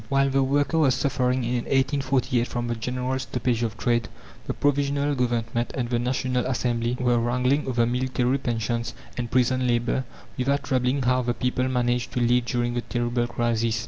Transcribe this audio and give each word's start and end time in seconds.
While 0.09 0.31
the 0.31 0.41
worker 0.41 0.79
was 0.79 0.95
suffering 0.95 1.43
in 1.43 1.65
1848 1.65 2.47
from 2.47 2.67
the 2.67 2.73
general 2.75 3.19
stoppage 3.19 3.61
of 3.61 3.77
trade, 3.77 4.07
the 4.47 4.53
Provisional 4.55 5.13
Government 5.13 5.69
and 5.75 5.91
the 5.91 5.99
National 5.99 6.43
Assembly 6.47 6.97
were 6.99 7.19
wrangling 7.19 7.67
over 7.67 7.85
military 7.85 8.39
pensions 8.39 8.95
and 9.15 9.29
prison 9.29 9.67
labour, 9.67 10.03
without 10.39 10.63
troubling 10.63 11.03
how 11.03 11.21
the 11.21 11.35
people 11.35 11.67
managed 11.69 12.13
to 12.13 12.19
live 12.19 12.45
during 12.45 12.73
the 12.73 12.81
terrible 12.81 13.27
crisis. 13.27 13.79